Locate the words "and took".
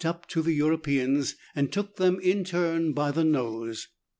1.55-1.97